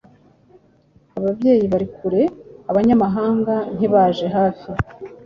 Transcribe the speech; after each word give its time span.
Ababyeyi 1.17 1.65
bari 1.73 1.87
kure, 1.95 2.23
Abanyamahanga 2.71 3.55
ntibaje 3.75 4.25
hafi, 4.37 4.69